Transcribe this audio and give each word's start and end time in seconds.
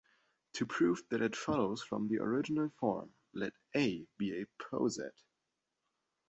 To 0.53 0.65
prove 0.65 1.03
that 1.09 1.21
it 1.21 1.35
follows 1.35 1.83
from 1.83 2.07
the 2.07 2.17
original 2.21 2.69
form, 2.71 3.13
let 3.35 3.53
"A" 3.75 4.07
be 4.17 4.41
a 4.41 4.47
poset. 4.59 5.11